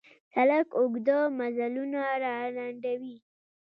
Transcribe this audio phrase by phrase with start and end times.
[0.33, 3.15] سړک اوږده مزلونه را لنډوي.